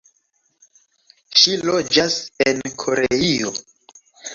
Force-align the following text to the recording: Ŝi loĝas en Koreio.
Ŝi 1.43 1.55
loĝas 1.67 2.19
en 2.49 2.67
Koreio. 2.87 3.59